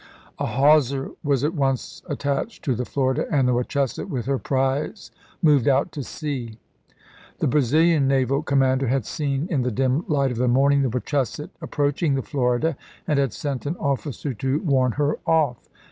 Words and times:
A 0.39 0.47
hawser 0.47 1.11
was 1.23 1.43
at 1.43 1.53
once 1.53 2.01
attached 2.09 2.65
to 2.65 2.73
the 2.73 2.85
Florida, 2.85 3.27
and 3.29 3.47
the 3.47 3.53
Wachusett, 3.53 4.09
with 4.09 4.25
her 4.25 4.39
prize, 4.39 5.11
moved 5.43 5.67
out 5.67 5.91
to 5.91 6.01
sea. 6.01 6.57
The 7.37 7.45
Brazilian 7.45 8.07
naval 8.07 8.41
commander 8.41 8.87
had 8.87 9.05
seen, 9.05 9.47
in 9.51 9.61
the 9.61 9.69
dim 9.69 10.03
light 10.07 10.31
of 10.31 10.37
the 10.37 10.47
morning, 10.47 10.81
the 10.81 10.89
Wachusett 10.89 11.51
ap 11.61 11.69
proaching 11.69 12.15
the 12.15 12.23
Florida, 12.23 12.75
and 13.07 13.19
had 13.19 13.31
sent 13.31 13.67
an 13.67 13.77
officer 13.77 14.33
to 14.33 14.57
warn 14.61 14.93
her 14.93 15.19
off. 15.27 15.69